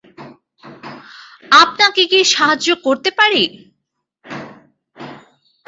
[1.61, 3.43] আপনাকে কি সাহায্য করতে পারি?